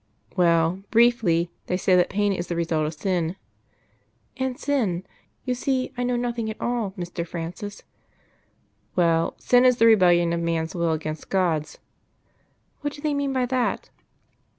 [0.35, 3.35] "Well, briefly, they say that pain is the result of sin"
[4.37, 5.05] "And sin?
[5.45, 7.23] You see, I know nothing at all, Mr.
[7.23, 7.83] Francis."
[8.95, 11.77] "Well, sin is the rebellion of man's will against God's."
[12.79, 13.91] "What do they mean by that?"